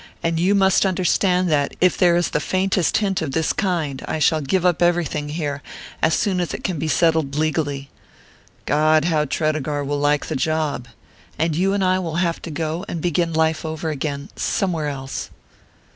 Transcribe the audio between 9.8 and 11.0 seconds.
will like the job!